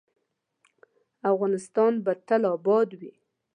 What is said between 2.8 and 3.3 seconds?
وي